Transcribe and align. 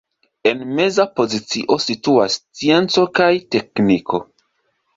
En 0.51 0.61
meza 0.79 1.05
pozicio 1.19 1.77
situas 1.85 2.39
scienco 2.39 3.07
kaj 3.21 3.31
tekniko. 3.57 4.25